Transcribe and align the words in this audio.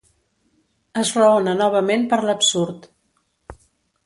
Es 1.01 1.11
raona 1.19 1.55
novament 1.59 2.09
per 2.15 2.21
l'absurd. 2.25 2.89